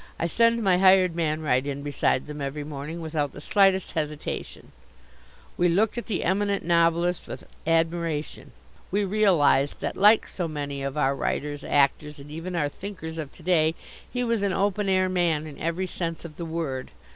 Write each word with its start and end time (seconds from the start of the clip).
I 0.17 0.25
send 0.25 0.63
my 0.63 0.79
hired 0.79 1.15
man 1.15 1.43
right 1.43 1.63
in 1.63 1.83
beside 1.83 2.25
them 2.25 2.41
every 2.41 2.63
morning, 2.63 3.01
without 3.01 3.33
the 3.33 3.39
slightest 3.39 3.91
hesitation." 3.91 4.71
We 5.57 5.69
looked 5.69 5.95
at 5.95 6.07
the 6.07 6.23
Eminent 6.23 6.65
Novelist 6.65 7.27
with 7.27 7.45
admiration. 7.67 8.51
We 8.89 9.05
realized 9.05 9.79
that 9.81 9.95
like 9.95 10.25
so 10.25 10.47
many 10.47 10.81
of 10.81 10.97
our 10.97 11.15
writers, 11.15 11.63
actors, 11.63 12.17
and 12.17 12.31
even 12.31 12.55
our 12.55 12.67
thinkers, 12.67 13.19
of 13.19 13.31
to 13.33 13.43
day, 13.43 13.75
he 14.11 14.23
was 14.23 14.41
an 14.41 14.53
open 14.53 14.89
air 14.89 15.07
man 15.07 15.45
in 15.45 15.59
every 15.59 15.85
sense 15.85 16.25
of 16.25 16.37
the 16.37 16.45
word. 16.45 16.89